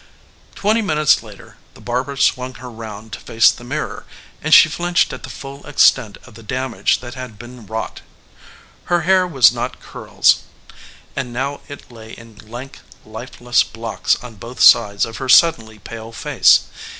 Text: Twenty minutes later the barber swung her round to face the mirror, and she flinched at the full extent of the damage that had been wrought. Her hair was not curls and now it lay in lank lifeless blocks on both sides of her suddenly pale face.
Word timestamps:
Twenty 0.55 0.81
minutes 0.81 1.21
later 1.21 1.57
the 1.75 1.79
barber 1.79 2.17
swung 2.17 2.55
her 2.55 2.71
round 2.71 3.13
to 3.13 3.19
face 3.19 3.51
the 3.51 3.63
mirror, 3.63 4.07
and 4.41 4.51
she 4.51 4.67
flinched 4.67 5.13
at 5.13 5.21
the 5.21 5.29
full 5.29 5.63
extent 5.67 6.17
of 6.25 6.33
the 6.33 6.41
damage 6.41 7.01
that 7.01 7.13
had 7.13 7.37
been 7.37 7.67
wrought. 7.67 8.01
Her 8.85 9.01
hair 9.01 9.27
was 9.27 9.51
not 9.51 9.79
curls 9.79 10.39
and 11.15 11.31
now 11.31 11.61
it 11.67 11.91
lay 11.91 12.13
in 12.13 12.39
lank 12.39 12.79
lifeless 13.05 13.61
blocks 13.63 14.15
on 14.23 14.37
both 14.41 14.59
sides 14.59 15.05
of 15.05 15.17
her 15.17 15.29
suddenly 15.29 15.77
pale 15.77 16.11
face. 16.11 16.61